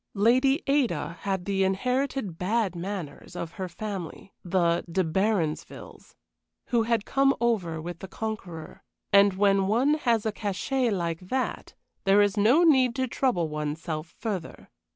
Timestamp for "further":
14.17-14.71